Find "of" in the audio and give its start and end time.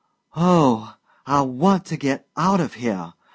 2.59-2.73